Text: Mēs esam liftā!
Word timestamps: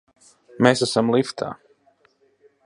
Mēs 0.67 0.81
esam 0.85 1.11
liftā! 1.17 1.51